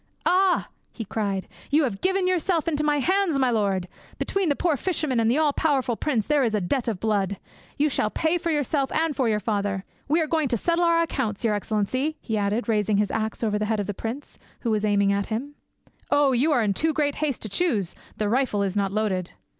"Ah!" 0.25 0.69
he 0.91 1.05
cried, 1.05 1.47
"you 1.69 1.83
have 1.83 2.01
given 2.01 2.25
yourself 2.27 2.67
into 2.67 2.83
my 2.83 2.97
hands, 2.97 3.37
my 3.37 3.51
lord! 3.51 3.87
Between 4.17 4.49
the 4.49 4.55
poor 4.55 4.75
fisherman 4.75 5.19
and 5.19 5.29
the 5.29 5.37
all 5.37 5.53
powerful 5.53 5.95
prince 5.95 6.25
there 6.25 6.43
is 6.43 6.55
a 6.55 6.59
debt 6.59 6.87
of 6.87 6.99
blood. 6.99 7.37
You 7.77 7.87
shall 7.87 8.09
pay 8.09 8.39
for 8.39 8.49
yourself 8.49 8.91
and 8.93 9.15
for 9.15 9.29
your 9.29 9.39
father. 9.39 9.83
We 10.07 10.19
are 10.19 10.25
going 10.25 10.47
to 10.47 10.57
settle 10.57 10.85
our 10.85 11.03
accounts, 11.03 11.43
your 11.45 11.53
excellency," 11.53 12.17
he 12.19 12.35
added, 12.35 12.67
rising 12.67 12.97
his 12.97 13.11
axe 13.11 13.43
over 13.43 13.59
the 13.59 13.65
head 13.65 13.79
of 13.79 13.85
the 13.85 13.93
prince, 13.93 14.39
who 14.61 14.71
was 14.71 14.83
aiming 14.85 15.13
at 15.13 15.27
him. 15.27 15.53
"Oh! 16.09 16.31
you 16.31 16.49
were 16.49 16.63
in 16.63 16.73
too 16.73 16.93
great 16.93 17.13
haste 17.17 17.43
to 17.43 17.49
choose: 17.49 17.93
the 18.17 18.27
rifle 18.27 18.63
is 18.63 18.75
not 18.75 18.91
loaded." 18.91 19.29